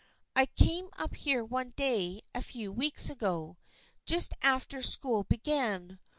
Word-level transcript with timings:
I 0.35 0.47
came 0.47 0.89
up 0.97 1.13
here 1.13 1.45
one 1.45 1.73
day 1.75 2.21
a 2.33 2.41
few 2.41 2.71
weeks 2.71 3.07
ago, 3.07 3.59
just 4.03 4.33
after 4.41 4.81
school 4.81 5.25
began. 5.25 5.99